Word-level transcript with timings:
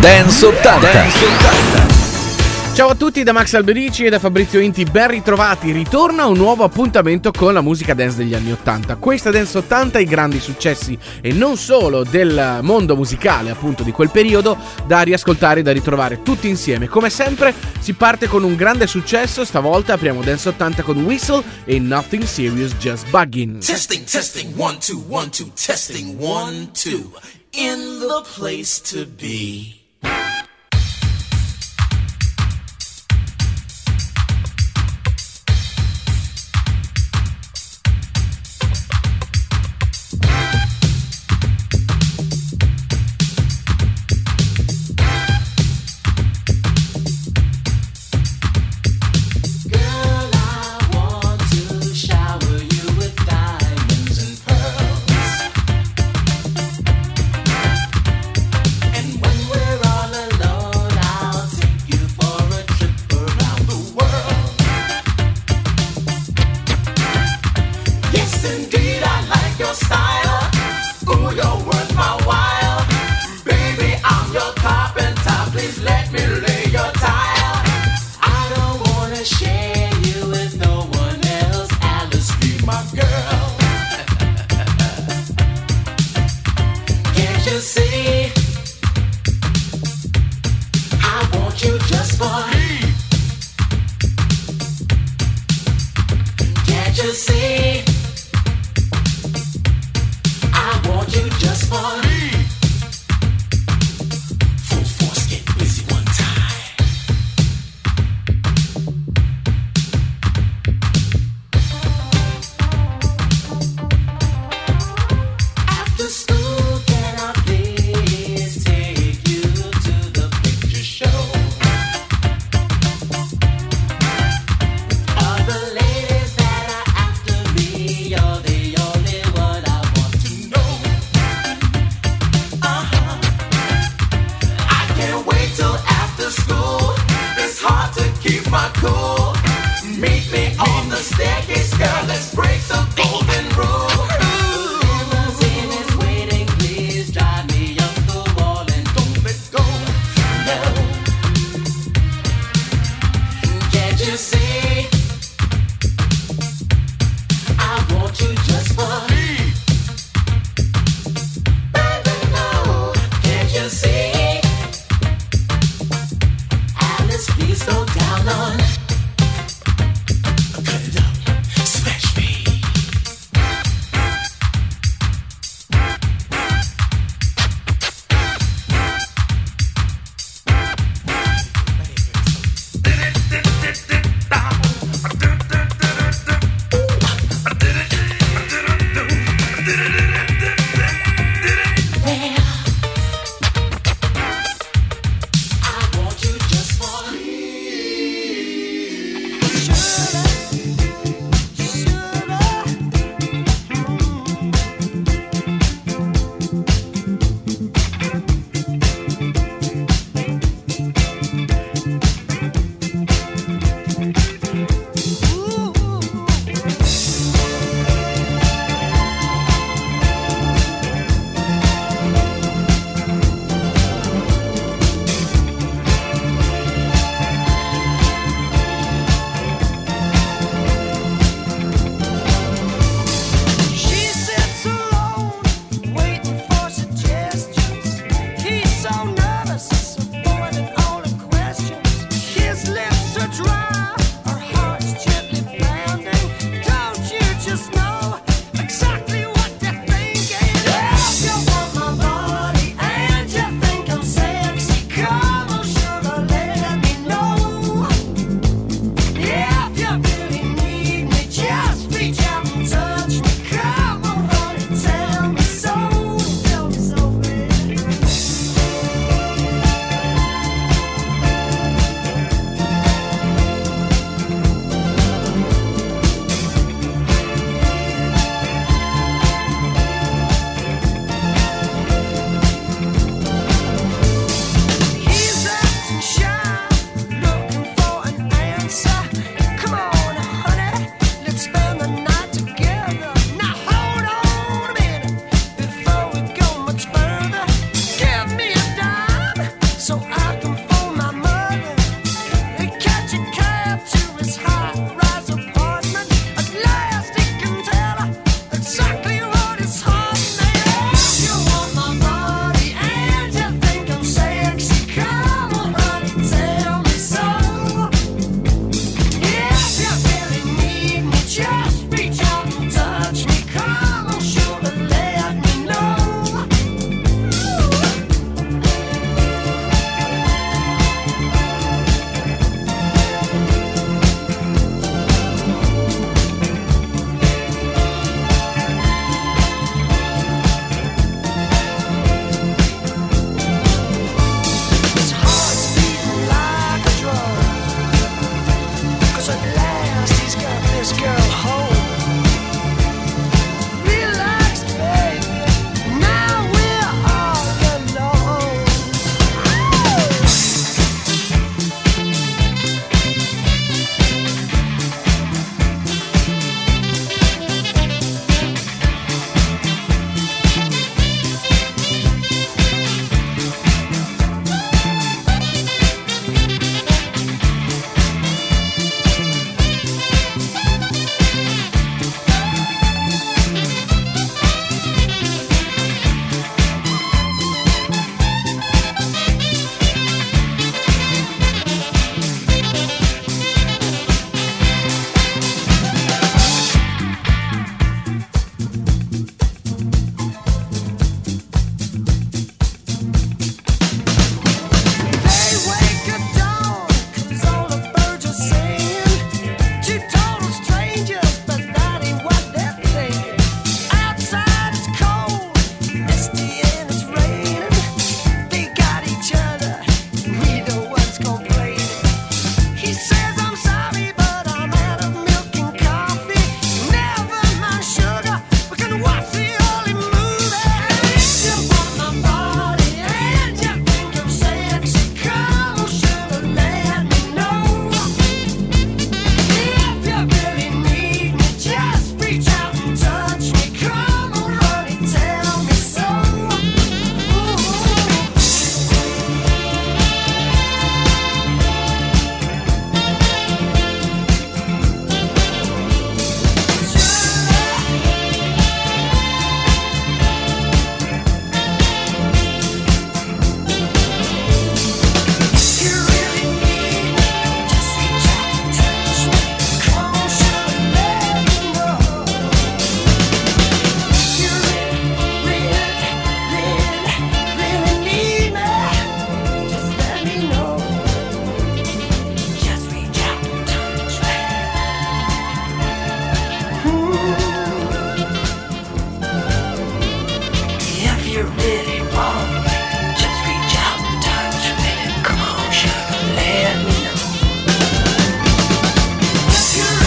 Dance 0.00 0.46
80. 0.46 0.92
Dance 0.92 1.24
80. 1.26 2.74
Ciao 2.74 2.88
a 2.88 2.94
tutti 2.94 3.22
da 3.22 3.32
Max 3.32 3.52
Alberici 3.52 4.06
e 4.06 4.08
da 4.08 4.18
Fabrizio 4.18 4.58
Inti, 4.58 4.84
ben 4.84 5.08
ritrovati. 5.08 5.72
Ritorna 5.72 6.24
un 6.24 6.38
nuovo 6.38 6.64
appuntamento 6.64 7.30
con 7.30 7.52
la 7.52 7.60
musica 7.60 7.92
dance 7.92 8.16
degli 8.16 8.32
anni 8.32 8.50
80. 8.50 8.96
Questa 8.96 9.30
Dance 9.30 9.58
80 9.58 9.98
i 9.98 10.06
grandi 10.06 10.40
successi 10.40 10.98
e 11.20 11.32
non 11.34 11.58
solo 11.58 12.02
del 12.02 12.60
mondo 12.62 12.96
musicale, 12.96 13.50
appunto, 13.50 13.82
di 13.82 13.92
quel 13.92 14.08
periodo, 14.08 14.56
da 14.86 15.02
riascoltare 15.02 15.60
e 15.60 15.62
da 15.62 15.72
ritrovare 15.72 16.22
tutti 16.22 16.48
insieme. 16.48 16.88
Come 16.88 17.10
sempre 17.10 17.52
si 17.80 17.92
parte 17.92 18.26
con 18.26 18.42
un 18.42 18.56
grande 18.56 18.86
successo, 18.86 19.44
stavolta 19.44 19.92
apriamo 19.92 20.22
Dance 20.22 20.48
80 20.48 20.82
con 20.82 21.04
Whistle 21.04 21.44
e 21.66 21.78
Nothing 21.78 22.22
Serious 22.22 22.74
Just 22.76 23.10
Bugging. 23.10 23.62
Testing, 23.62 24.04
testing, 24.04 24.58
one, 24.58 24.78
two, 24.78 25.04
one, 25.08 25.28
two, 25.28 25.50
testing, 25.54 26.18
one, 26.18 26.70
two. 26.72 27.12
In 27.50 27.98
the 27.98 28.22
place 28.34 28.80
to 28.80 29.04
be. 29.04 29.79
Yeah. 30.02 30.39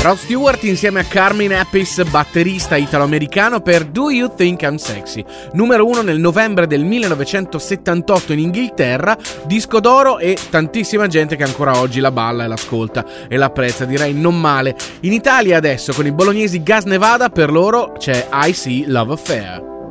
Rod 0.04 0.18
Stewart 0.18 0.62
insieme 0.66 1.00
a 1.00 1.06
Carmine 1.06 1.58
Appice, 1.58 2.04
batterista 2.04 2.76
italo-americano 2.76 3.62
per 3.62 3.86
Do 3.86 4.10
You 4.10 4.36
Think 4.36 4.62
I'm 4.64 4.76
Sexy, 4.76 5.24
numero 5.54 5.88
uno 5.88 6.02
nel 6.02 6.20
novembre 6.20 6.68
del 6.68 6.84
1978 6.84 8.34
in 8.34 8.40
Inghilterra, 8.40 9.18
disco 9.46 9.80
d'oro 9.80 10.20
e 10.20 10.38
tantissima 10.50 11.08
gente 11.08 11.38
che 11.38 11.44
ancora 11.44 11.80
oggi 11.80 12.02
la 12.02 12.12
balla 12.12 12.44
e 12.44 12.48
l'ascolta 12.48 13.06
e 13.30 13.38
l'apprezza, 13.38 13.86
direi 13.86 14.14
non 14.14 14.38
male. 14.38 14.76
In 15.04 15.14
Italia 15.14 15.56
adesso 15.56 15.94
con 15.94 16.06
i 16.06 16.12
bolognesi 16.12 16.62
Gas 16.62 16.83
Nevada 16.83 17.30
per 17.30 17.50
loro 17.50 17.94
c'è 17.98 18.28
I 18.30 18.52
See 18.52 18.83
Love 18.86 19.14
Affair. 19.14 19.82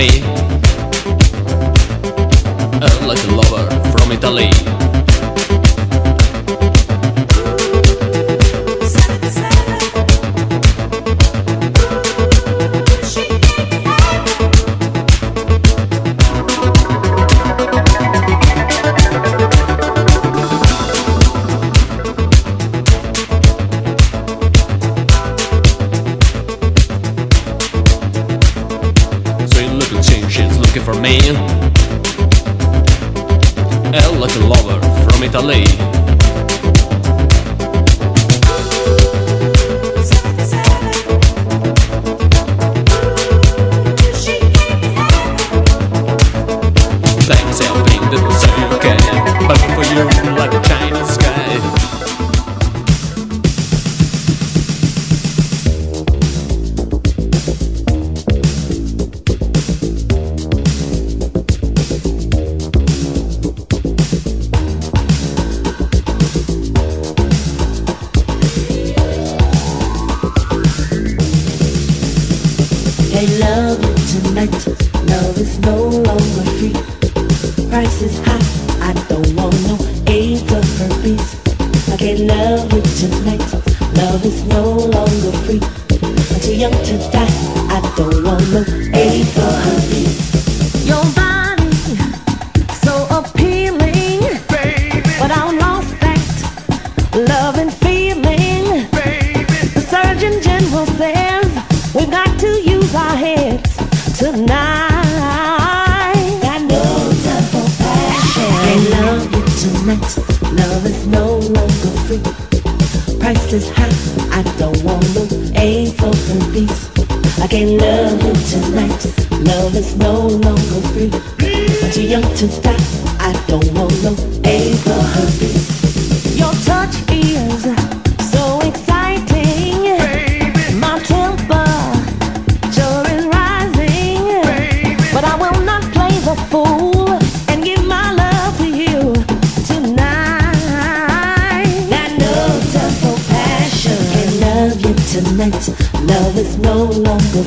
Me. 0.00 0.39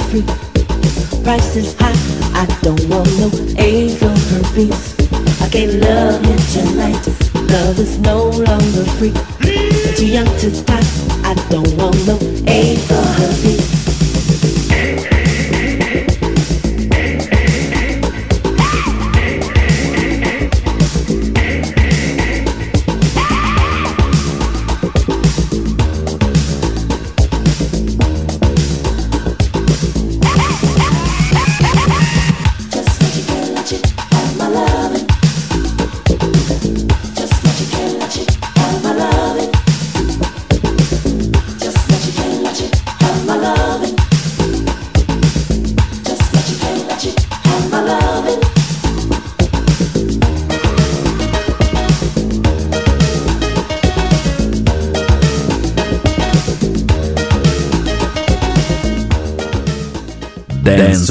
free. 0.10 0.26
Price 1.24 1.56
is 1.56 1.76
high, 1.80 1.94
I 2.34 2.46
don't 2.62 2.84
want 2.90 3.10
no 3.20 3.30
angel 3.58 4.16
for 4.16 4.44
piece. 4.56 4.96
I 5.42 5.50
can't 5.50 5.74
love 5.76 6.26
you 6.26 6.38
tonight. 6.54 7.08
Love 7.50 7.80
is 7.80 8.00
no 8.00 8.30
longer 8.30 8.86
free. 8.98 9.14
Too 9.96 10.08
young 10.08 10.32
to 10.40 10.50
die, 10.66 10.88
I 11.24 11.34
don't 11.50 11.72
want 11.78 11.96
no 12.08 12.18
angel 12.48 13.04
for 13.04 13.42
piece. 13.42 13.83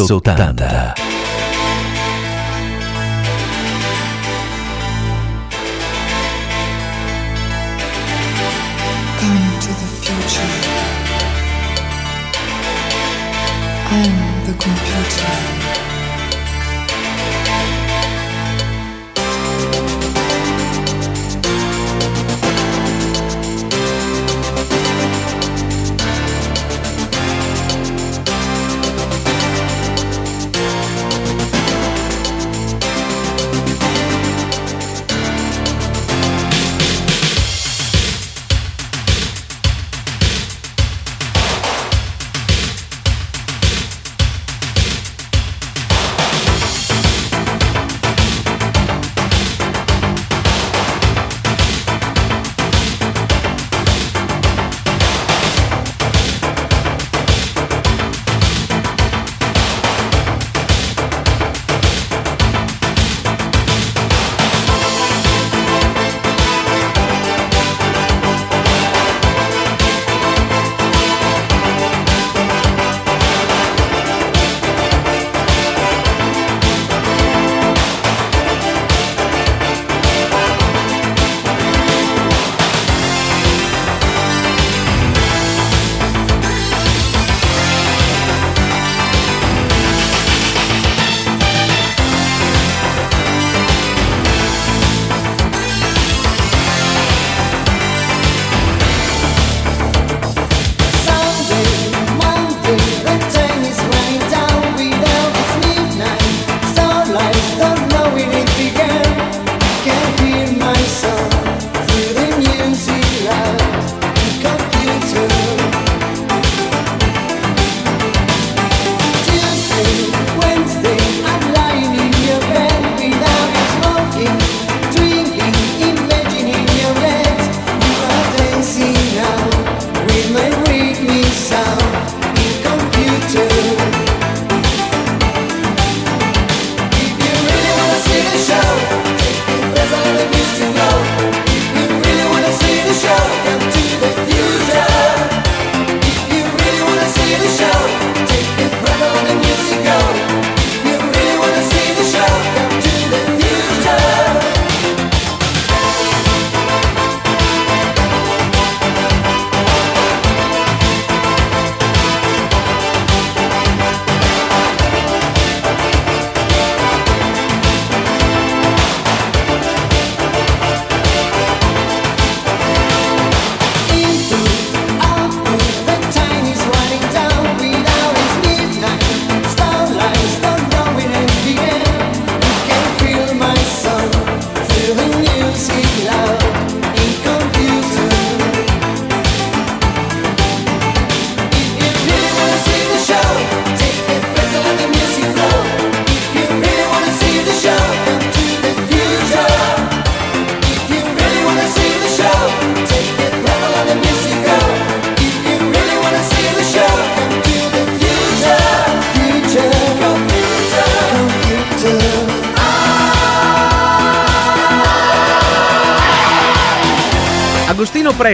Sotanda. 0.06 1.01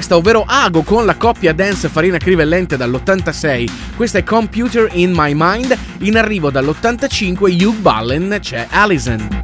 Presta, 0.08 0.16
ovvero 0.16 0.44
Ago 0.46 0.82
con 0.82 1.04
la 1.04 1.16
coppia 1.16 1.52
dance 1.52 1.90
Farina 1.90 2.16
Crivellente 2.16 2.78
dall'86. 2.78 3.70
Questa 3.94 4.18
è 4.18 4.22
Computer 4.24 4.88
in 4.92 5.12
My 5.14 5.32
Mind. 5.34 5.76
In 5.98 6.16
arrivo 6.16 6.50
dall'85 6.50 7.62
Hugh 7.62 7.76
Ballen 7.76 8.38
c'è 8.40 8.66
Alison. 8.70 9.37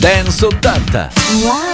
Dance 0.00 0.42
80. 0.42 1.10
Wow! 1.44 1.69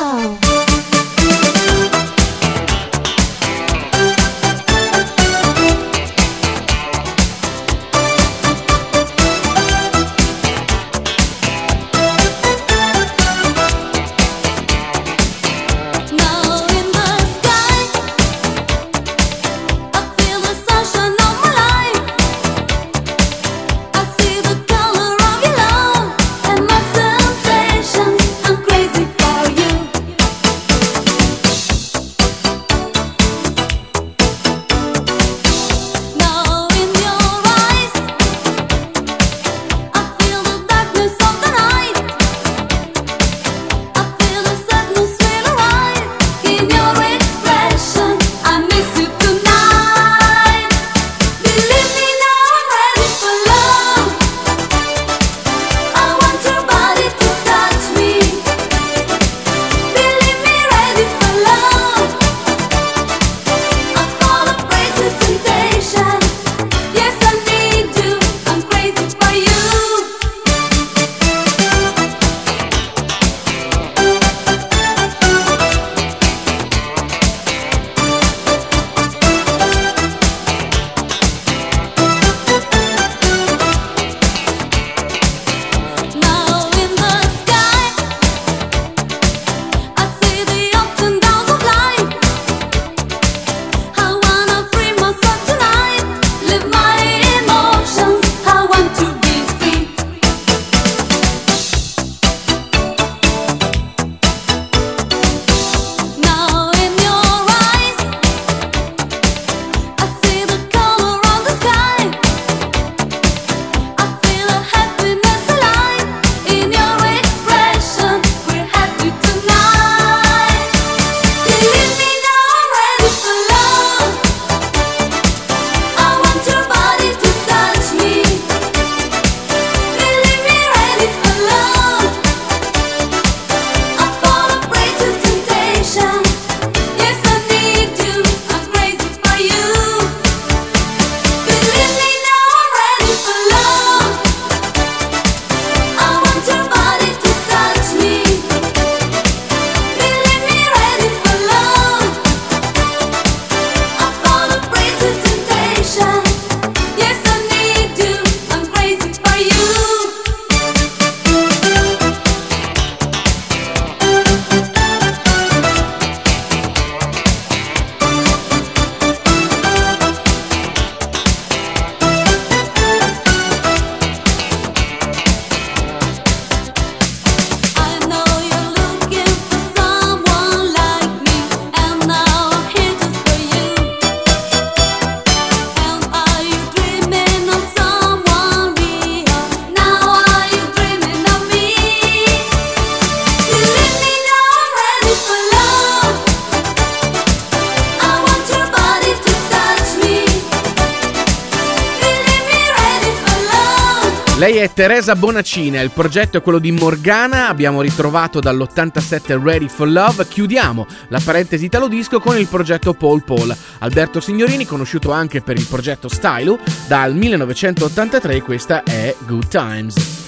Teresa 205.07 205.25
Bonacina, 205.25 205.81
il 205.83 205.93
progetto 205.93 206.37
è 206.37 206.43
quello 206.43 206.59
di 206.59 206.73
Morgana, 206.73 207.47
abbiamo 207.47 207.81
ritrovato 207.81 208.41
dall'87 208.41 209.41
Ready 209.41 209.69
for 209.69 209.89
Love, 209.89 210.27
chiudiamo 210.27 210.85
la 211.09 211.21
parentesi 211.23 211.67
italo 211.67 211.87
disco 211.87 212.19
con 212.19 212.37
il 212.37 212.49
progetto 212.49 212.93
Paul 212.93 213.23
Paul. 213.23 213.57
Alberto 213.79 214.19
Signorini, 214.19 214.67
conosciuto 214.67 215.13
anche 215.13 215.43
per 215.43 215.59
il 215.59 215.67
progetto 215.67 216.09
Stylo, 216.09 216.59
dal 216.89 217.15
1983 217.15 218.43
questa 218.43 218.83
è 218.83 219.15
Good 219.27 219.47
Times. 219.47 220.26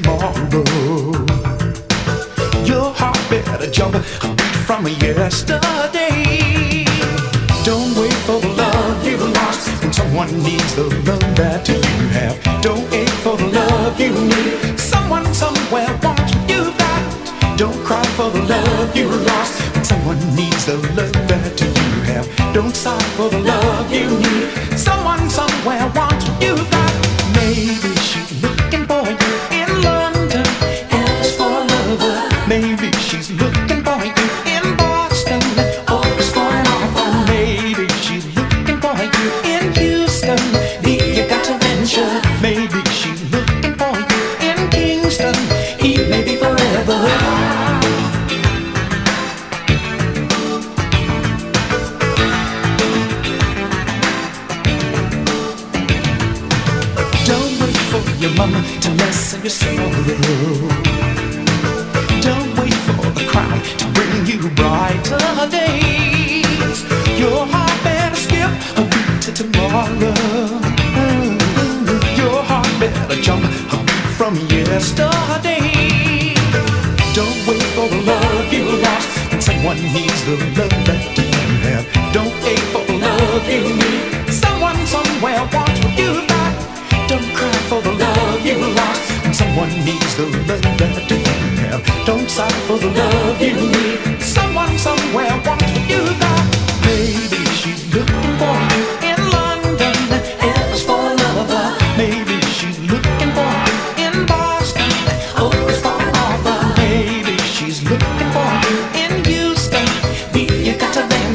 tomorrow. 0.00 0.71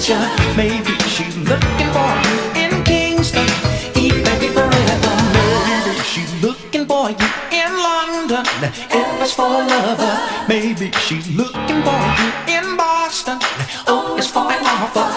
Maybe 0.08 0.93
she's 1.10 1.36
looking 1.36 1.91
for 1.91 2.12
you 2.24 2.39
in 2.56 2.84
Kingston. 2.86 3.46
Eat 3.93 4.13
baby 4.24 4.48
forever. 4.48 5.15
Maybe 5.36 6.00
she's 6.00 6.32
looking 6.41 6.86
for 6.86 7.10
you 7.10 7.28
in 7.52 7.72
London. 7.76 8.46
It 8.89 9.20
was 9.20 9.34
for 9.34 9.48
a 9.48 9.67
lover. 9.67 10.17
Maybe 10.48 10.91
she's 11.06 11.28
looking 11.36 11.84
for 11.84 12.04
you 12.20 12.30
in 12.48 12.78
Boston. 12.78 13.39
Oh, 13.86 14.15
it's 14.17 14.28
for 14.28 14.50
an. 14.50 14.67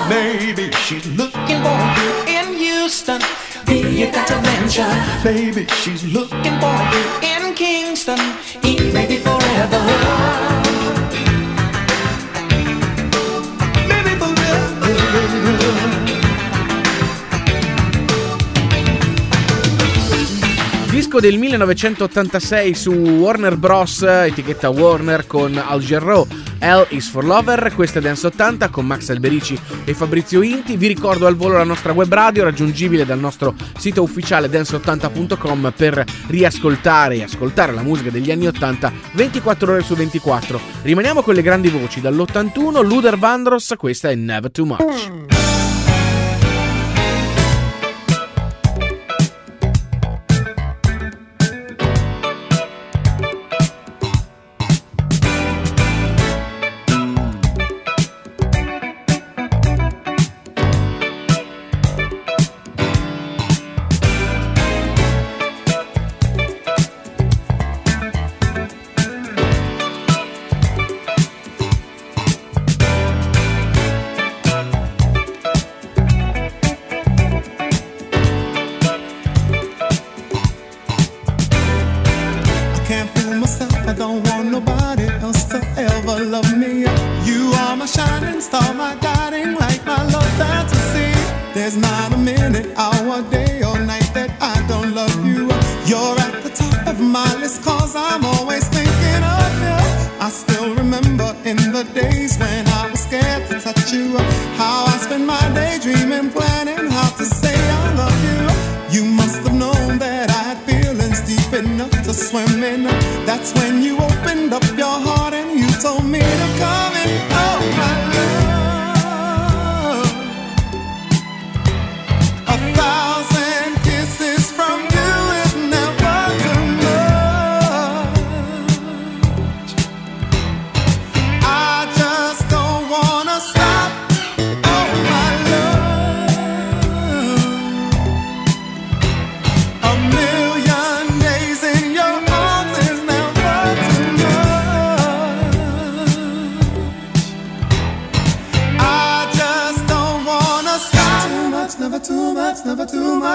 Maybe 0.08 0.72
she's 0.72 1.06
looking 1.06 1.62
for 1.62 1.80
you 2.00 2.10
in 2.26 2.54
Houston. 2.58 3.20
Be 3.66 4.10
got 4.10 4.26
to 4.26 4.38
venture, 4.38 4.90
baby. 5.22 5.66
She's 5.82 6.02
looking 6.02 6.58
for 6.58 6.78
you 6.90 7.04
in 7.22 7.54
Kingston. 7.54 8.18
Eat 8.64 8.92
maybe 8.92 9.18
forever. 9.18 10.49
disco 21.10 21.20
del 21.20 21.38
1986 21.38 22.74
su 22.74 22.92
Warner 22.92 23.56
Bros. 23.56 24.02
etichetta 24.02 24.68
Warner 24.68 25.26
con 25.26 25.56
Al 25.56 25.80
Jarreau. 25.80 26.24
L 26.60 26.86
is 26.90 27.10
for 27.10 27.24
Lover, 27.24 27.72
questa 27.74 27.98
è 27.98 28.02
Dance 28.02 28.28
80 28.28 28.68
con 28.68 28.86
Max 28.86 29.08
Alberici 29.08 29.58
e 29.84 29.92
Fabrizio 29.92 30.40
Inti. 30.42 30.76
Vi 30.76 30.86
ricordo 30.86 31.26
al 31.26 31.34
volo 31.34 31.56
la 31.56 31.64
nostra 31.64 31.92
web 31.92 32.12
radio 32.12 32.44
raggiungibile 32.44 33.04
dal 33.04 33.18
nostro 33.18 33.56
sito 33.76 34.02
ufficiale 34.02 34.48
dance80.com 34.48 35.72
per 35.74 36.04
riascoltare 36.28 37.16
e 37.16 37.22
ascoltare 37.24 37.72
la 37.72 37.82
musica 37.82 38.10
degli 38.10 38.30
anni 38.30 38.46
80 38.46 38.92
24 39.14 39.72
ore 39.72 39.82
su 39.82 39.96
24. 39.96 40.60
Rimaniamo 40.82 41.22
con 41.22 41.34
le 41.34 41.42
grandi 41.42 41.70
voci 41.70 42.00
dall'81 42.00 42.86
Luder 42.86 43.18
Vandross, 43.18 43.74
questa 43.76 44.10
è 44.10 44.14
Never 44.14 44.52
Too 44.52 44.66
Much. 44.66 45.69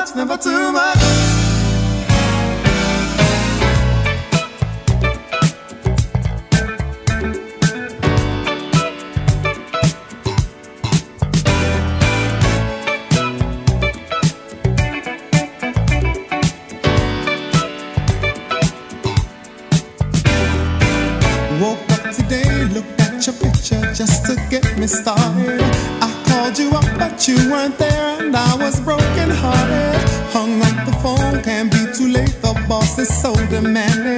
much, 0.05 0.15
never 0.15 0.37
too 0.37 0.71
much. 0.71 1.24
the 33.55 33.61
man 33.61 34.14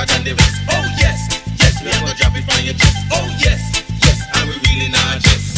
tougher 0.00 0.06
than 0.06 0.22
the 0.24 0.34
rest. 0.34 0.62
Oh 0.68 0.84
yes, 0.98 1.42
yes, 1.58 1.82
me 1.82 1.90
I 1.90 2.00
go 2.00 2.12
drop 2.14 2.36
it 2.36 2.44
from 2.50 2.64
your 2.64 2.74
chest. 2.74 2.96
Oh 3.12 3.26
yes, 3.38 3.60
yes, 4.02 4.28
I 4.34 4.44
will 4.44 4.60
really 4.66 4.88
not 4.90 5.18
just. 5.20 5.48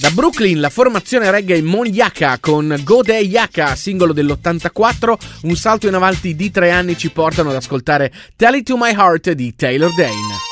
Da 0.00 0.10
Brooklyn 0.10 0.60
la 0.60 0.70
formazione 0.70 1.30
reggae 1.30 1.60
Mon 1.60 1.84
Yaka 1.84 2.38
con 2.40 2.80
Go 2.84 3.02
Day 3.02 3.26
Yaka, 3.26 3.74
singolo 3.76 4.14
dell'84, 4.14 5.14
un 5.42 5.56
salto 5.56 5.88
in 5.88 5.94
avanti 5.94 6.34
di 6.34 6.50
tre 6.50 6.70
anni 6.70 6.96
ci 6.96 7.10
portano 7.10 7.50
ad 7.50 7.56
ascoltare 7.56 8.10
Tell 8.34 8.54
It 8.54 8.64
To 8.64 8.78
My 8.78 8.94
Heart 8.94 9.32
di 9.32 9.54
Taylor 9.54 9.92
Dane. 9.94 10.49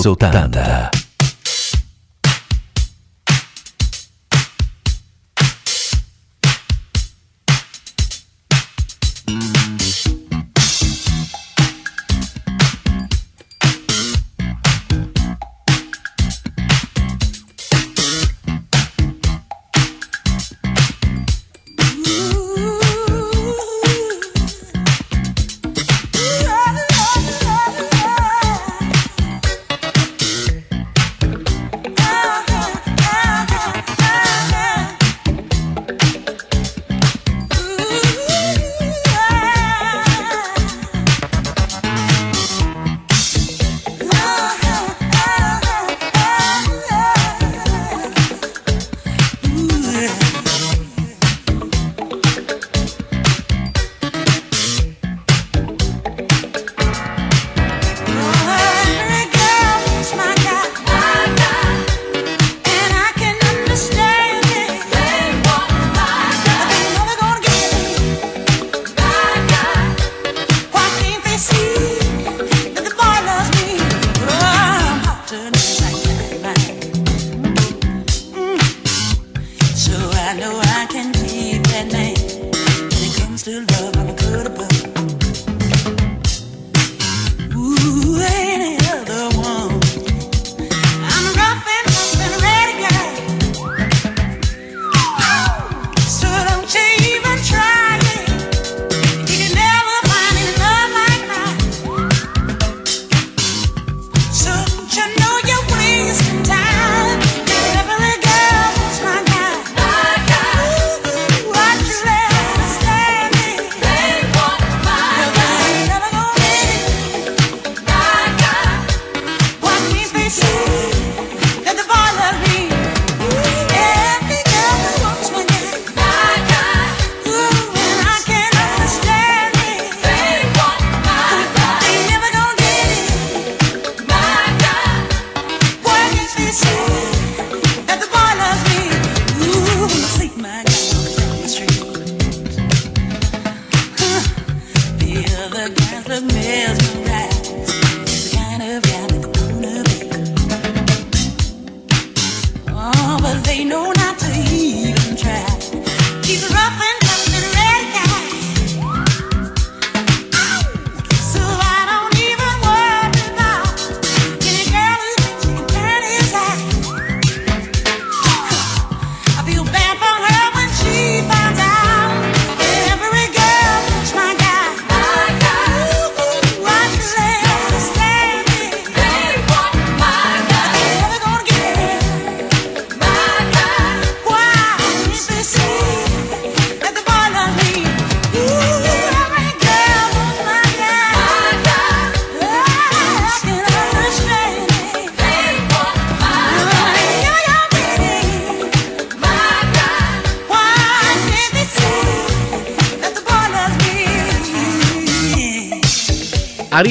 Sultanda. 0.00 0.87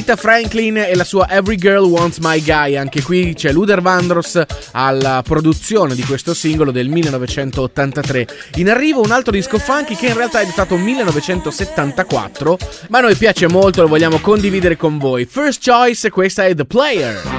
Aretha 0.07 0.15
Franklin 0.15 0.77
e 0.77 0.95
la 0.95 1.03
sua 1.03 1.29
Every 1.29 1.57
Girl 1.57 1.83
Wants 1.83 2.19
My 2.19 2.41
Guy, 2.41 2.77
anche 2.77 3.01
qui 3.01 3.33
c'è 3.33 3.51
Luder 3.51 3.81
Vandross 3.81 4.41
alla 4.71 5.21
produzione 5.21 5.95
di 5.95 6.03
questo 6.03 6.33
singolo 6.33 6.71
del 6.71 6.87
1983. 6.87 8.27
In 8.55 8.69
arrivo 8.69 9.01
un 9.01 9.11
altro 9.11 9.33
disco 9.33 9.59
funky 9.59 9.95
che 9.97 10.07
in 10.07 10.15
realtà 10.15 10.39
è 10.39 10.45
datato 10.45 10.77
1974, 10.77 12.57
ma 12.87 12.99
a 12.99 13.01
noi 13.01 13.15
piace 13.15 13.49
molto 13.49 13.79
e 13.79 13.81
lo 13.81 13.89
vogliamo 13.89 14.19
condividere 14.19 14.77
con 14.77 14.97
voi. 14.97 15.25
First 15.25 15.69
Choice, 15.69 16.09
questa 16.09 16.45
è 16.45 16.55
The 16.55 16.63
Player. 16.63 17.36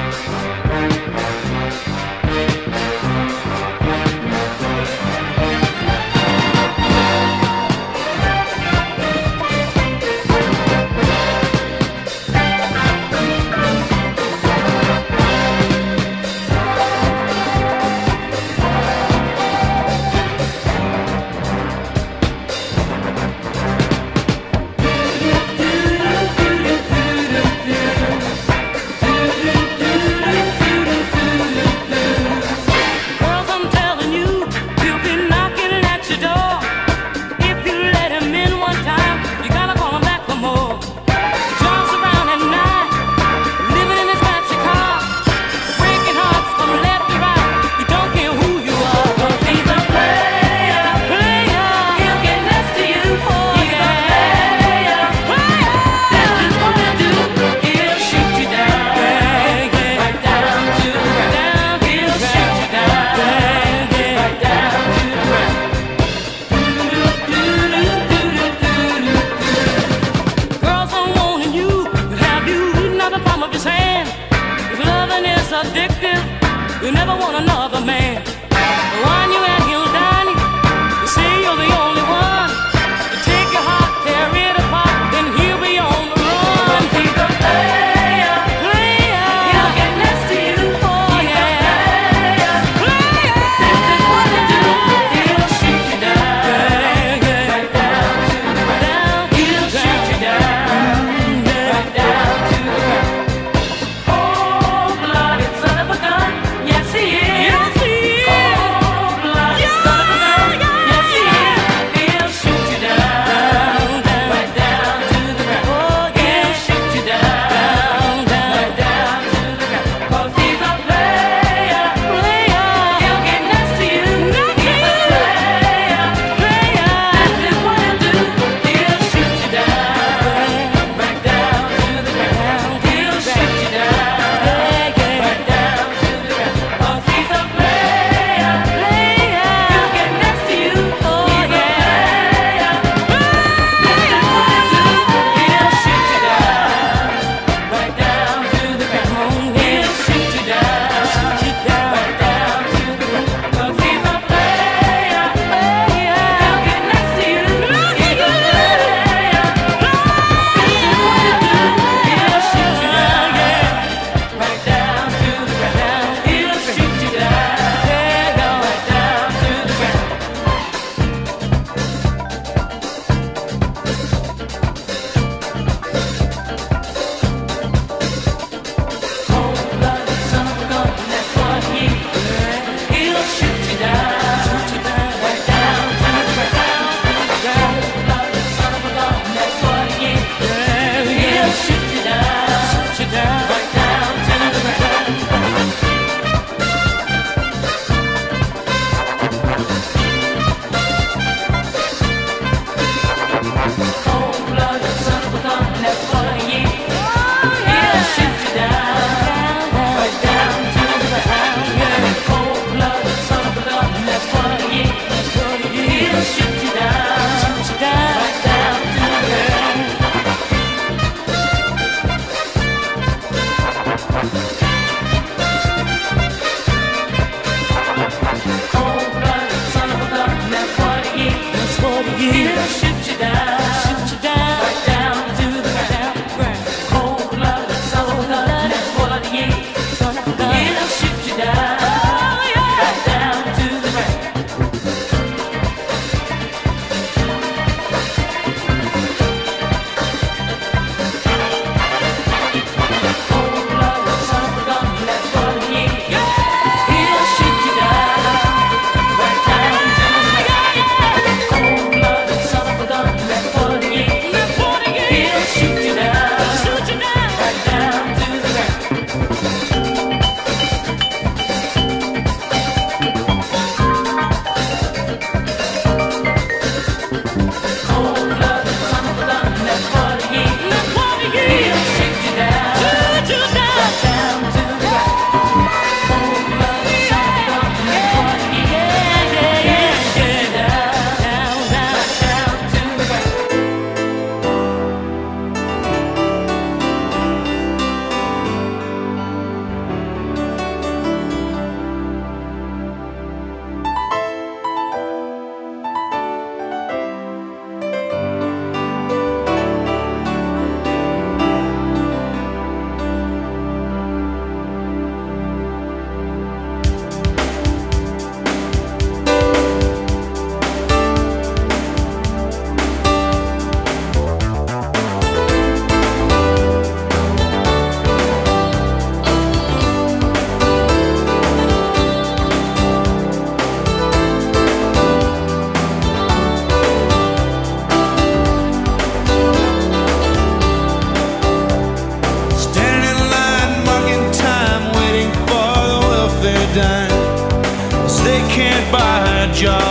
jaw. 349.59 349.91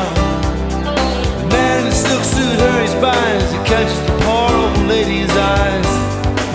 The 1.41 1.47
man 1.51 1.79
in 1.79 1.85
the 1.89 1.91
silk 1.91 2.23
suit 2.23 2.57
hurries 2.57 2.95
by 3.03 3.23
as 3.35 3.51
he 3.51 3.57
catches 3.67 3.99
the 4.07 4.13
poor 4.23 4.49
old 4.63 4.87
lady's 4.87 5.35
eyes. 5.35 5.91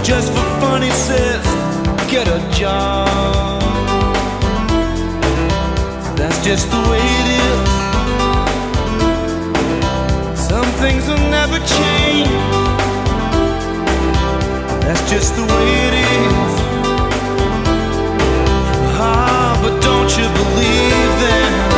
Just 0.02 0.32
for 0.32 0.46
fun, 0.60 0.80
he 0.80 0.90
says, 0.90 1.44
Get 2.10 2.26
a 2.26 2.40
job. 2.56 3.60
That's 6.16 6.42
just 6.42 6.70
the 6.70 6.80
way 6.90 7.04
it 7.20 7.28
is. 7.44 7.60
Some 10.48 10.68
things 10.80 11.06
will 11.06 11.26
never 11.38 11.58
change. 11.76 12.32
That's 14.86 15.04
just 15.10 15.36
the 15.36 15.44
way 15.52 15.68
it 15.88 15.94
is. 16.16 16.52
Ah, 18.96 19.52
but 19.62 19.74
don't 19.82 20.10
you 20.16 20.26
believe 20.40 21.12
them? 21.26 21.71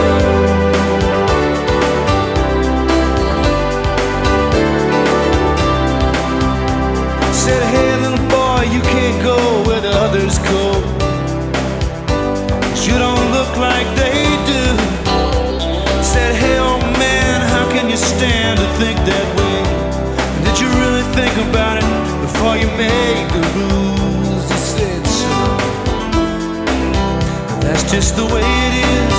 just 27.95 28.17
the 28.17 28.25
way 28.25 28.43
it 28.43 28.75
is. 28.91 29.15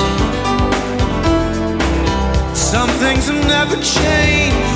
Some 2.60 2.90
things 3.00 3.28
have 3.30 3.48
never 3.48 3.78
changed. 3.78 4.76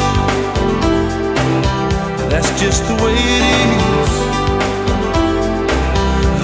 That's 2.31 2.49
just 2.61 2.87
the 2.87 2.95
way 3.03 3.13
it 3.13 3.43
is. 3.59 4.11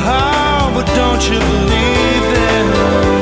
Oh, 0.06 0.70
but 0.76 0.86
don't 1.00 1.24
you 1.30 1.40
believe 1.40 2.28
it? 2.44 3.15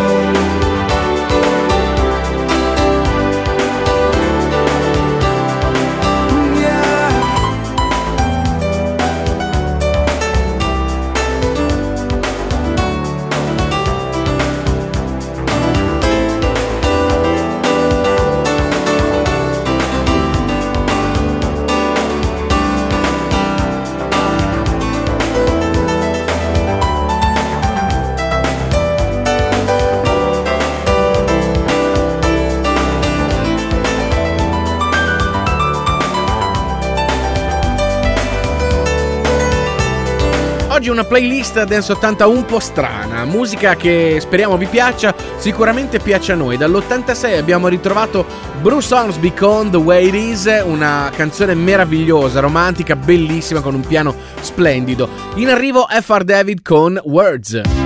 oggi 40.83 40.91
una 40.91 41.05
playlist 41.05 41.63
Dance 41.63 41.93
80 41.93 42.27
un 42.27 42.43
po' 42.43 42.59
strana, 42.59 43.23
musica 43.23 43.77
che 43.77 44.17
speriamo 44.19 44.57
vi 44.57 44.65
piaccia, 44.65 45.15
sicuramente 45.37 45.99
piace 45.99 46.33
a 46.33 46.35
noi. 46.35 46.57
Dall'86 46.57 47.37
abbiamo 47.37 47.69
ritrovato 47.69 48.25
Bruce 48.61 48.93
Hornsby 48.93 49.33
con 49.33 49.71
The 49.71 49.77
Way 49.77 50.07
It 50.07 50.13
Is, 50.13 50.61
una 50.65 51.09
canzone 51.15 51.53
meravigliosa, 51.53 52.41
romantica, 52.41 52.97
bellissima, 52.97 53.61
con 53.61 53.75
un 53.75 53.87
piano 53.87 54.13
splendido. 54.41 55.07
In 55.35 55.47
arrivo 55.47 55.87
FR 55.89 56.25
David 56.25 56.61
con 56.61 56.99
Words. 57.01 57.82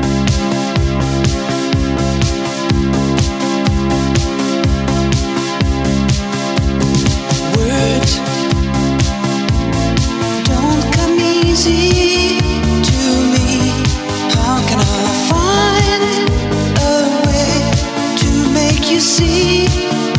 see. 19.18 20.17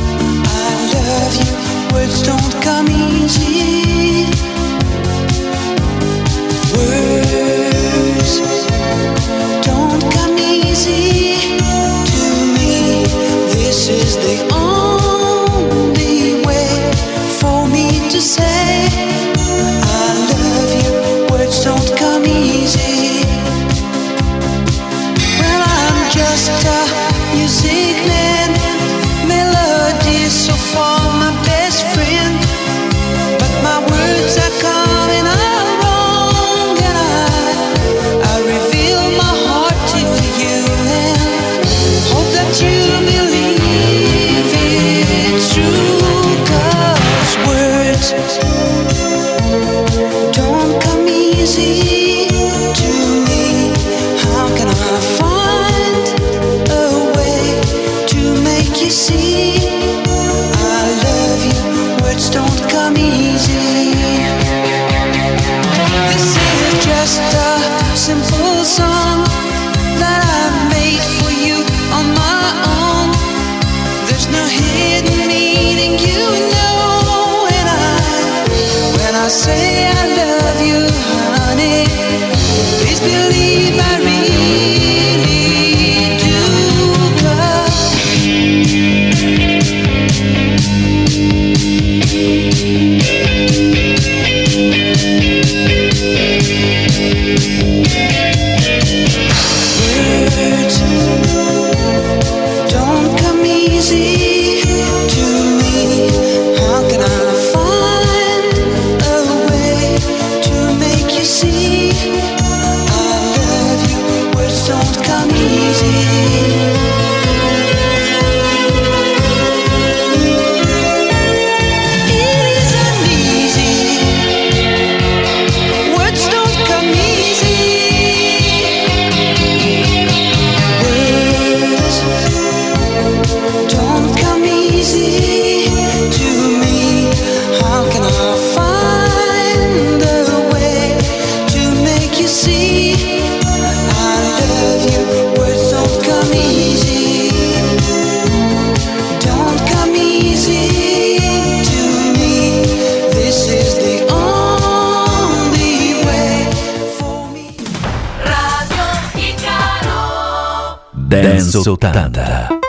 Dance 161.09 161.57
80. 161.57 162.68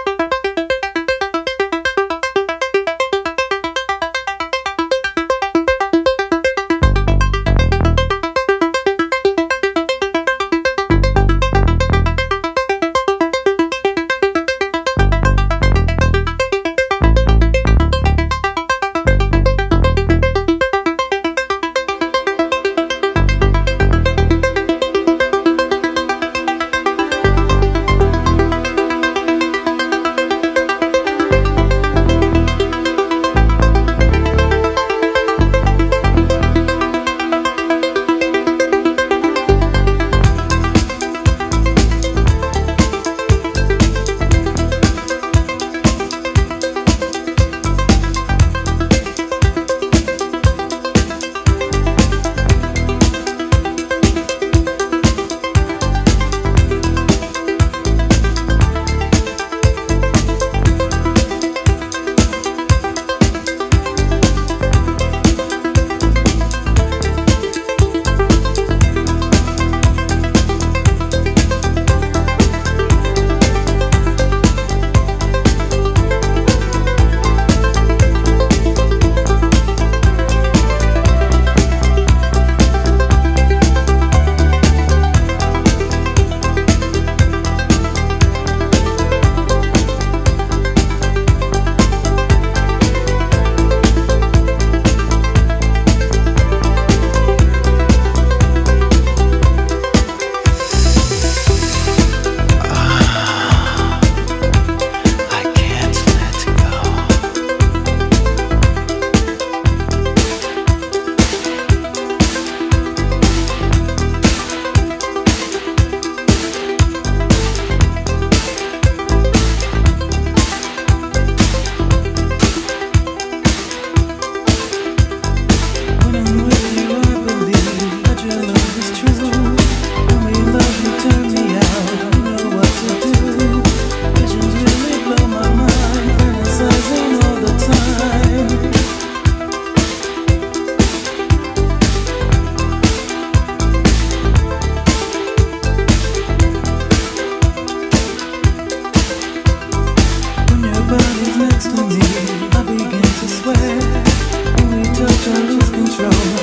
to 155.23 155.29
lose 155.31 155.69
control. 155.69 156.38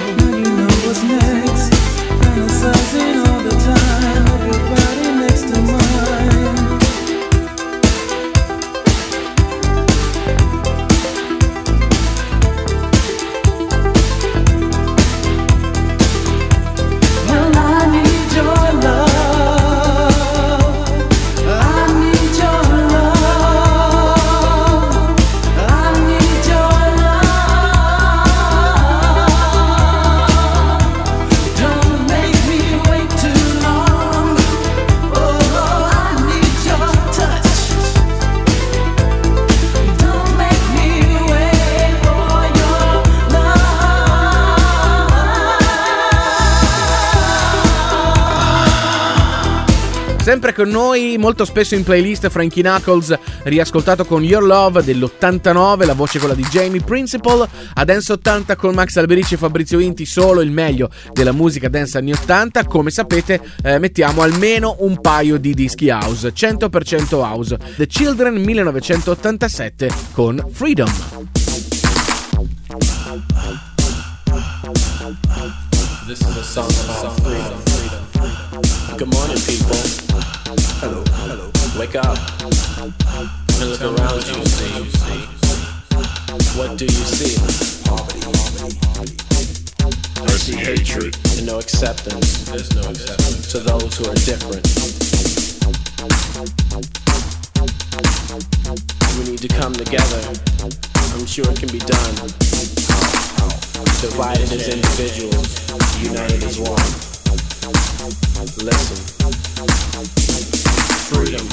Con 50.56 50.70
noi, 50.70 51.16
molto 51.18 51.44
spesso 51.44 51.74
in 51.74 51.84
playlist 51.84 52.30
Frankie 52.30 52.62
Knuckles, 52.62 53.14
riascoltato 53.42 54.06
con 54.06 54.24
Your 54.24 54.42
Love 54.42 54.82
dell'89, 54.82 55.84
la 55.84 55.92
voce 55.92 56.18
quella 56.18 56.32
di 56.32 56.44
Jamie 56.44 56.80
Principal, 56.80 57.46
a 57.74 57.84
Dance 57.84 58.12
80 58.12 58.56
con 58.56 58.72
Max 58.72 58.96
Alberici 58.96 59.34
e 59.34 59.36
Fabrizio 59.36 59.78
Inti, 59.80 60.06
solo 60.06 60.40
il 60.40 60.50
meglio 60.50 60.88
della 61.12 61.32
musica 61.32 61.68
dance 61.68 61.98
anni 61.98 62.12
80. 62.12 62.64
Come 62.64 62.88
sapete, 62.88 63.38
eh, 63.62 63.78
mettiamo 63.78 64.22
almeno 64.22 64.76
un 64.78 64.98
paio 64.98 65.36
di 65.36 65.52
dischi 65.52 65.90
house, 65.90 66.32
100% 66.34 67.20
house. 67.20 67.58
The 67.76 67.86
Children 67.86 68.36
1987 68.36 69.90
con 70.12 70.42
Freedom. 70.50 70.90
This 76.06 76.20
is 76.22 76.36
a 76.36 76.42
song 76.42 76.70
called 76.70 77.12
Freedom. 77.20 77.58
Good 78.96 79.12
morning, 79.12 79.36
people. 79.44 80.35
Hello, 80.46 81.02
hello. 81.26 81.50
Wake 81.76 81.96
up 81.96 82.16
and 83.58 83.66
look 83.68 83.82
around 83.82 84.22
you. 84.28 84.46
See 84.46 85.26
what 86.56 86.78
do 86.78 86.84
you 86.84 86.90
see? 86.90 87.34
I 90.22 90.28
see 90.38 90.54
hatred 90.54 91.18
and 91.36 91.46
no 91.46 91.58
acceptance. 91.58 92.44
There's 92.44 92.72
no 92.76 92.88
acceptance 92.88 93.50
to 93.50 93.58
those 93.58 93.98
who 93.98 94.06
are 94.06 94.14
different. 94.22 94.62
We 99.18 99.32
need 99.32 99.40
to 99.40 99.48
come 99.48 99.72
together. 99.72 100.22
I'm 100.62 101.26
sure 101.26 101.50
it 101.50 101.58
can 101.58 101.72
be 101.72 101.80
done. 101.80 102.14
Divided 103.98 104.52
as 104.52 104.68
individuals, 104.68 105.58
united 106.00 106.44
as 106.44 106.60
one. 106.60 107.06
Listen. 108.06 108.96
Freedom. 111.10 111.44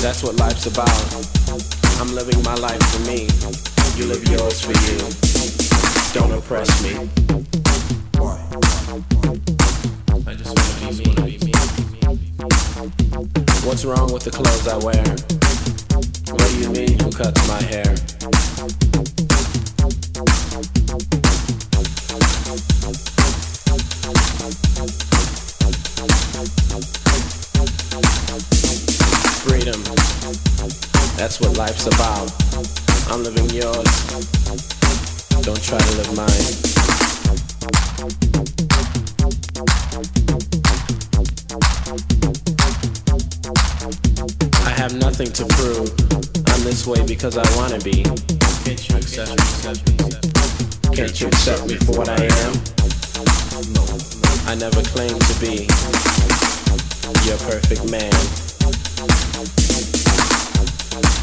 That's 0.00 0.22
what 0.22 0.34
life's 0.36 0.64
about. 0.64 0.88
I'm 2.00 2.14
living 2.14 2.42
my 2.42 2.54
life 2.54 2.82
for 2.90 3.00
me. 3.00 3.28
You 3.98 4.06
live 4.06 4.24
yours 4.30 4.62
for 4.64 4.72
you. 4.72 4.96
Don't 6.14 6.32
oppress 6.32 6.82
me. 6.82 6.94
What's 13.66 13.84
wrong 13.84 14.10
with 14.10 14.24
the 14.24 14.30
clothes 14.30 14.66
I 14.68 14.78
wear? 14.78 15.04
What 17.04 17.14
cuts 17.14 17.46
my 17.46 17.60
hair? 17.62 17.94
That's 31.16 31.40
what 31.40 31.56
life's 31.56 31.86
about. 31.86 32.30
I'm 33.10 33.24
living 33.24 33.48
yours. 33.48 33.88
Don't 35.42 35.62
try 35.62 35.78
to 35.78 35.92
live 35.96 36.14
mine. 36.14 36.76
I 44.62 44.70
have 44.76 44.94
nothing 44.94 45.32
to 45.32 45.46
prove. 45.46 45.88
I'm 46.48 46.62
this 46.64 46.86
way 46.86 47.04
because 47.06 47.38
I 47.38 47.56
wanna 47.56 47.78
be. 47.78 48.02
Can't 48.64 48.88
you 48.88 48.96
accept 48.96 49.30
me? 49.88 49.96
Can't 50.94 51.20
you 51.20 51.28
accept 51.28 51.66
me 51.66 51.76
for 51.76 51.96
what 51.96 52.08
I 52.10 52.24
am? 52.24 52.52
I 54.46 54.54
never 54.54 54.82
claimed 54.82 55.20
to 55.20 55.40
be 55.40 55.66
your 57.26 57.38
perfect 57.38 57.90
man. 57.90 58.12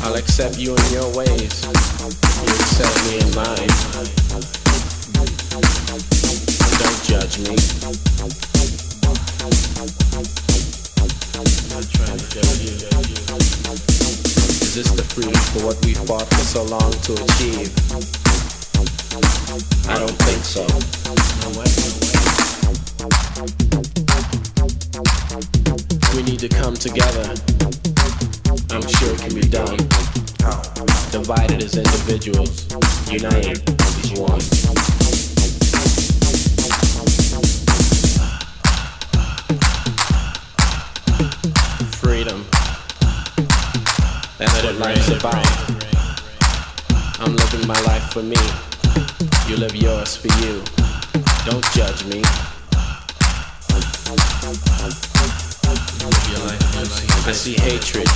I'll 0.04 0.16
accept 0.16 0.58
you 0.58 0.76
in 0.76 0.92
your 0.92 1.10
ways. 1.16 1.64
You 1.64 2.52
accept 2.60 2.92
me 3.08 3.20
in 3.24 3.30
mine. 3.34 3.72
Don't 6.78 7.04
judge 7.08 7.40
me. 7.40 7.56
I'm 11.72 11.88
trying 11.88 12.20
to 12.20 12.28
judge 12.30 12.60
you. 12.60 12.76
Is 14.60 14.76
this 14.76 14.92
the 14.92 15.04
freedom 15.04 15.34
for 15.34 15.68
what 15.68 15.86
we 15.86 15.94
fought 15.94 16.28
for 16.28 16.44
so 16.44 16.64
long 16.64 16.92
to 16.92 17.14
achieve? 17.14 17.72
I 19.88 20.00
don't 20.00 20.18
think 20.24 20.44
so. 20.44 20.68
No 21.40 21.48
way, 21.58 21.68
no 21.80 21.88
way. 21.88 21.94
We 26.14 26.24
need 26.30 26.40
to 26.42 26.50
come 26.50 26.76
together. 26.76 27.34
I'm 28.70 28.82
sure 28.88 29.14
it 29.14 29.20
can 29.20 29.34
be 29.36 29.48
done. 29.48 29.83
Divided 31.36 31.64
as 31.64 31.76
individuals, 31.78 32.68
united 33.12 33.68
as 33.82 34.20
one. 34.20 34.40
Freedom. 41.90 42.46
That's 44.38 44.64
what 44.64 44.76
life's 44.76 45.10
about. 45.10 45.44
I'm 47.20 47.36
living 47.36 47.66
my 47.66 47.82
life 47.82 48.14
for 48.14 48.22
me. 48.22 48.38
You 49.48 49.58
live 49.58 49.76
yours 49.76 50.16
for 50.16 50.28
you. 50.46 50.62
Don't 51.46 51.66
judge 51.74 52.06
me. 52.06 52.22
I 57.26 57.32
see 57.32 57.54
hatred, 57.54 58.08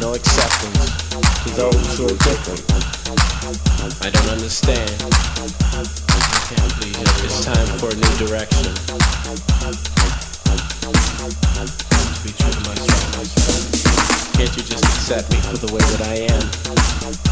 no 0.00 0.14
acceptance 0.14 1.05
to 1.22 1.50
those 1.56 1.96
who 1.96 2.04
are 2.04 2.18
different. 2.24 2.62
I 4.02 4.10
don't 4.10 4.28
understand. 4.28 4.90
I 5.00 5.10
can't 6.48 6.74
believe 6.78 6.96
It's 7.24 7.44
time 7.44 7.66
for 7.78 7.90
a 7.90 7.94
new 7.94 8.26
direction. 8.26 8.64
To 8.64 8.72
Be 12.22 12.30
true 12.32 12.52
to 12.52 12.60
myself. 12.68 14.32
Can't 14.34 14.56
you 14.56 14.62
just 14.62 14.84
accept 14.84 15.30
me 15.30 15.38
for 15.38 15.56
the 15.56 15.72
way 15.72 15.80
that 15.80 16.02
I 16.02 16.14
am? 16.34 17.25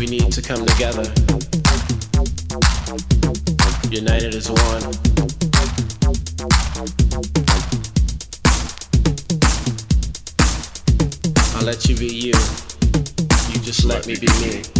We 0.00 0.06
need 0.06 0.32
to 0.32 0.40
come 0.40 0.64
together, 0.64 1.02
united 3.90 4.34
as 4.34 4.48
one. 4.48 4.82
I'll 11.54 11.66
let 11.66 11.86
you 11.86 11.96
be 11.98 12.06
you. 12.06 12.32
You 13.50 13.60
just 13.60 13.84
let 13.84 14.06
me 14.06 14.16
be 14.16 14.26
me. 14.40 14.79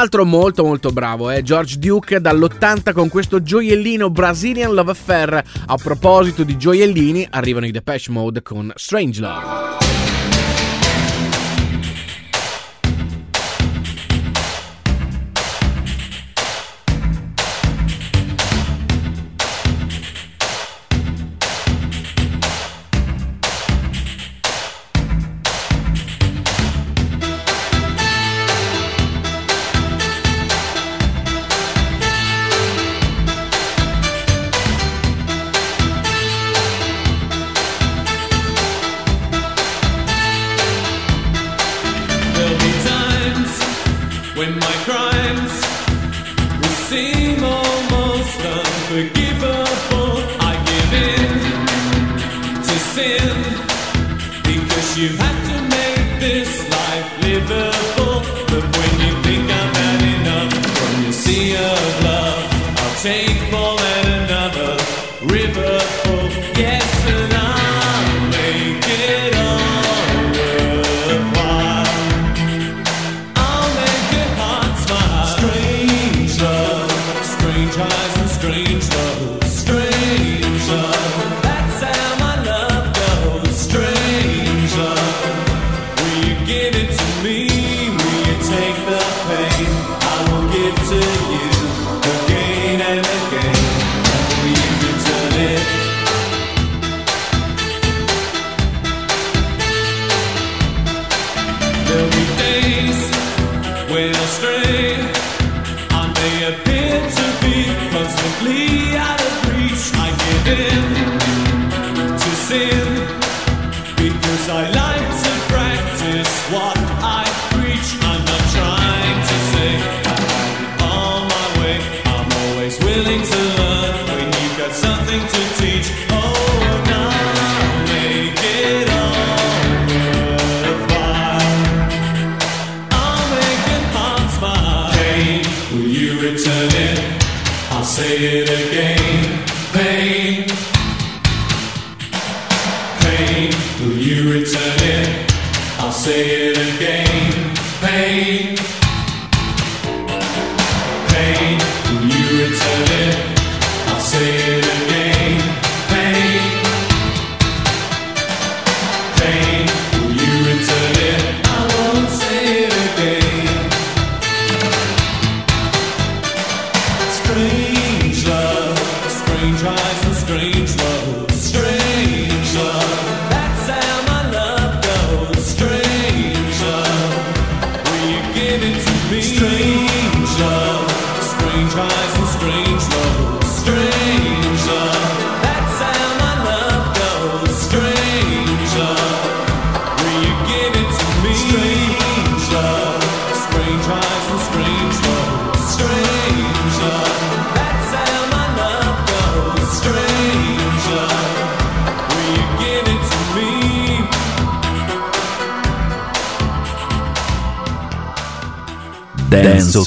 altro 0.00 0.24
molto 0.24 0.64
molto 0.64 0.92
bravo 0.92 1.28
è 1.28 1.42
George 1.42 1.78
Duke 1.78 2.22
dall'80 2.22 2.94
con 2.94 3.10
questo 3.10 3.42
gioiellino 3.42 4.08
Brazilian 4.08 4.72
Love 4.72 4.92
Affair. 4.92 5.44
A 5.66 5.76
proposito 5.76 6.42
di 6.42 6.56
gioiellini, 6.56 7.26
arrivano 7.28 7.66
i 7.66 7.70
Depeche 7.70 8.10
Mode 8.10 8.40
con 8.40 8.72
Strange 8.76 9.20
Love. 9.20 9.59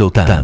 Resultado. 0.04 0.43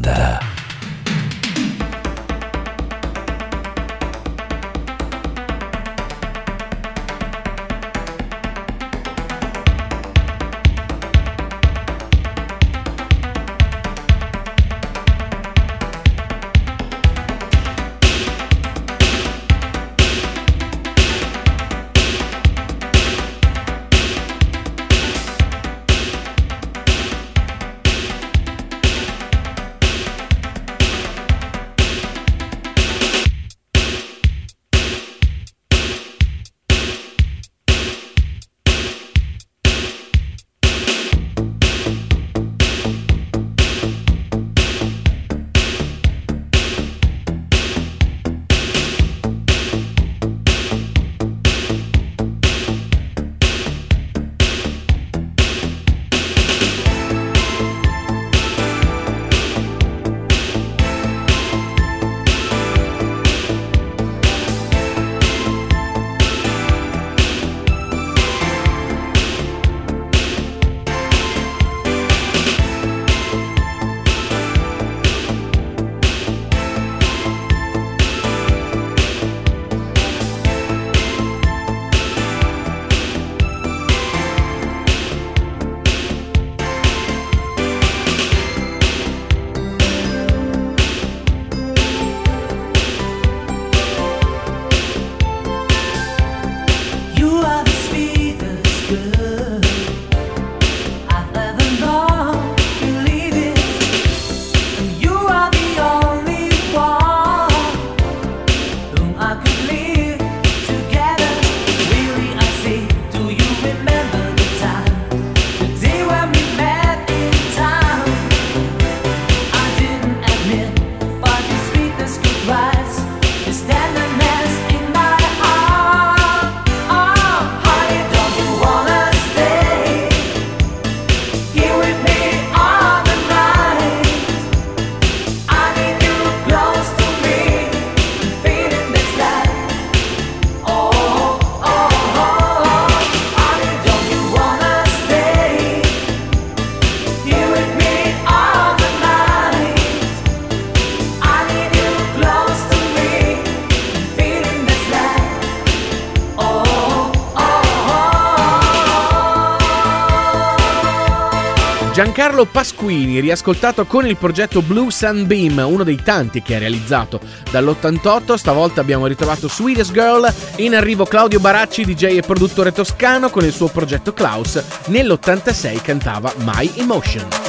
Carlo 162.40 162.54
Pasquini, 162.54 163.20
riascoltato 163.20 163.86
con 163.86 164.08
il 164.08 164.16
progetto 164.16 164.62
Blue 164.62 164.90
Sunbeam, 164.92 165.62
uno 165.68 165.84
dei 165.84 166.02
tanti 166.02 166.42
che 166.42 166.56
ha 166.56 166.60
realizzato 166.60 167.20
dall'88. 167.52 168.36
Stavolta 168.36 168.80
abbiamo 168.80 169.08
ritrovato 169.08 169.50
Swedish 169.50 169.92
Girl, 169.92 170.34
in 170.58 170.74
arrivo 170.74 171.04
Claudio 171.04 171.42
Baracci, 171.42 171.84
DJ 171.84 172.16
e 172.16 172.22
produttore 172.22 172.72
toscano, 172.72 173.30
con 173.30 173.44
il 173.44 173.52
suo 173.52 173.68
progetto 173.68 174.14
Klaus. 174.14 174.64
Nell'86 174.86 175.82
cantava 175.82 176.34
My 176.38 176.72
Emotion. 176.76 177.49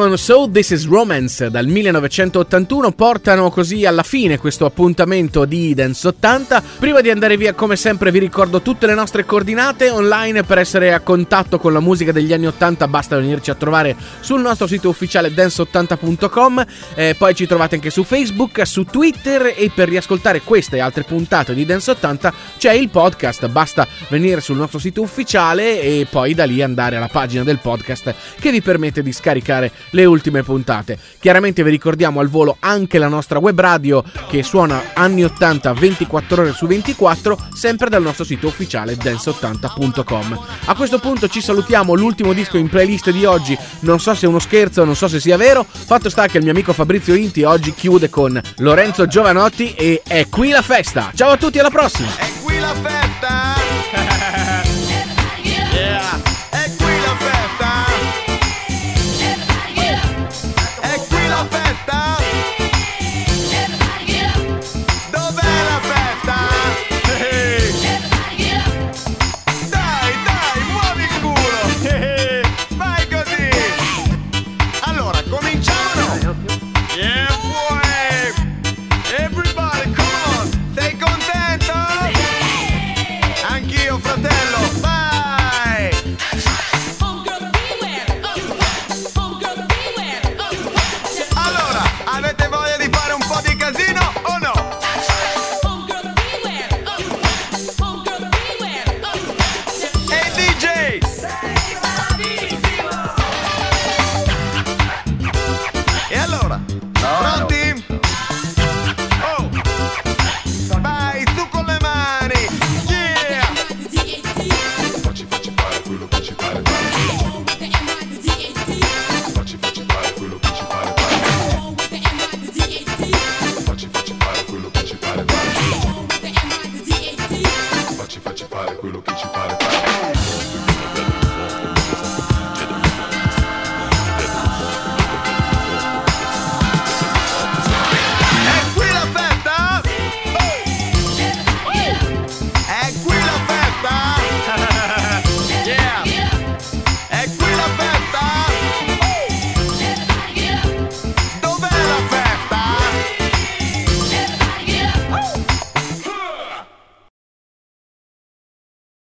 Con 0.00 0.16
So 0.16 0.48
This 0.50 0.70
Is 0.70 0.86
Romance 0.86 1.50
dal 1.50 1.66
1981 1.66 2.92
portano 2.92 3.50
così 3.50 3.84
alla 3.84 4.02
fine 4.02 4.38
questo 4.38 4.64
appuntamento 4.64 5.44
di 5.44 5.74
Dance 5.74 6.08
80. 6.08 6.62
Prima 6.78 7.02
di 7.02 7.10
andare 7.10 7.36
via, 7.36 7.52
come 7.52 7.76
sempre, 7.76 8.10
vi 8.10 8.18
ricordo 8.18 8.62
tutte 8.62 8.86
le 8.86 8.94
nostre 8.94 9.26
coordinate 9.26 9.90
online 9.90 10.42
per 10.44 10.56
essere 10.56 10.94
a 10.94 11.00
contatto 11.00 11.58
con 11.58 11.74
la 11.74 11.80
musica 11.80 12.12
degli 12.12 12.32
anni 12.32 12.46
80. 12.46 12.88
Basta 12.88 13.16
venirci 13.16 13.50
a 13.50 13.54
trovare 13.54 13.94
sul 14.20 14.40
nostro 14.40 14.66
sito 14.66 14.88
ufficiale 14.88 15.28
dance80.com. 15.34 16.66
Eh, 16.94 17.14
poi 17.18 17.34
ci 17.34 17.46
trovate 17.46 17.74
anche 17.74 17.90
su 17.90 18.02
Facebook, 18.02 18.66
su 18.66 18.84
Twitter 18.84 19.52
e 19.54 19.70
per 19.74 19.90
riascoltare 19.90 20.40
queste 20.40 20.76
e 20.76 20.80
altre 20.80 21.02
puntate 21.02 21.52
di 21.52 21.66
Dance 21.66 21.90
80 21.90 22.32
c'è 22.56 22.72
il 22.72 22.88
podcast. 22.88 23.48
Basta 23.48 23.86
venire 24.08 24.40
sul 24.40 24.56
nostro 24.56 24.78
sito 24.78 25.02
ufficiale 25.02 25.82
e 25.82 26.06
poi 26.08 26.32
da 26.32 26.44
lì 26.44 26.62
andare 26.62 26.96
alla 26.96 27.08
pagina 27.08 27.44
del 27.44 27.58
podcast 27.58 28.14
che 28.40 28.50
vi 28.50 28.62
permette 28.62 29.02
di 29.02 29.12
scaricare 29.12 29.70
le 29.90 30.04
ultime 30.04 30.42
puntate. 30.42 30.98
Chiaramente 31.18 31.62
vi 31.62 31.70
ricordiamo 31.70 32.20
al 32.20 32.28
volo 32.28 32.56
anche 32.60 32.98
la 32.98 33.08
nostra 33.08 33.38
web 33.38 33.58
radio 33.58 34.02
che 34.28 34.42
suona 34.42 34.92
anni 34.94 35.24
80 35.24 35.72
24 35.72 36.42
ore 36.42 36.52
su 36.52 36.66
24 36.66 37.48
sempre 37.54 37.88
dal 37.88 38.02
nostro 38.02 38.24
sito 38.24 38.46
ufficiale 38.46 38.94
dance80.com. 38.94 40.40
A 40.66 40.74
questo 40.74 40.98
punto 40.98 41.28
ci 41.28 41.40
salutiamo, 41.40 41.94
l'ultimo 41.94 42.32
disco 42.32 42.56
in 42.56 42.68
playlist 42.68 43.10
di 43.10 43.24
oggi, 43.24 43.56
non 43.80 44.00
so 44.00 44.14
se 44.14 44.26
è 44.26 44.28
uno 44.28 44.38
scherzo, 44.38 44.84
non 44.84 44.96
so 44.96 45.08
se 45.08 45.20
sia 45.20 45.36
vero, 45.36 45.64
fatto 45.68 46.08
sta 46.10 46.26
che 46.26 46.38
il 46.38 46.42
mio 46.42 46.52
amico 46.52 46.72
Fabrizio 46.72 47.14
Inti 47.14 47.42
oggi 47.42 47.74
chiude 47.74 48.08
con 48.08 48.40
Lorenzo 48.58 49.06
Giovanotti 49.06 49.74
e 49.74 50.02
è 50.06 50.28
qui 50.28 50.50
la 50.50 50.62
festa. 50.62 51.12
Ciao 51.14 51.30
a 51.30 51.36
tutti, 51.36 51.58
alla 51.58 51.70
prossima! 51.70 52.08
qui 52.42 52.58
la 52.58 52.74
festa! 52.74 53.59